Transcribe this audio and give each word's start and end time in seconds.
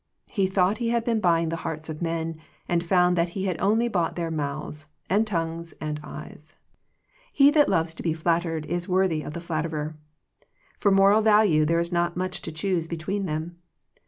He 0.31 0.47
thought 0.47 0.79
he 0.79 0.89
had 0.89 1.03
been 1.03 1.19
buying 1.19 1.49
the 1.49 1.57
hearts 1.57 1.87
of 1.87 2.01
men, 2.01 2.39
and 2.67 2.83
found 2.83 3.15
that 3.15 3.29
he 3.37 3.43
had 3.45 3.61
only 3.61 3.87
bought 3.87 4.15
their 4.15 4.31
mouths, 4.31 4.87
and 5.11 5.27
tongues, 5.27 5.75
and 5.79 5.99
eyes. 6.03 6.55
'* 6.91 6.99
He 7.31 7.51
that 7.51 7.69
loves 7.69 7.93
to 7.93 8.01
be 8.01 8.11
flattered 8.13 8.65
is 8.65 8.89
worthy 8.89 9.21
of 9.21 9.33
the 9.33 9.41
flatterer." 9.41 9.95
For 10.79 10.89
moral 10.89 11.21
value 11.21 11.65
there 11.65 11.77
is 11.79 11.91
not 11.91 12.17
much 12.17 12.41
to 12.41 12.51
choose 12.51 12.87
between 12.87 13.27
them. 13.27 13.57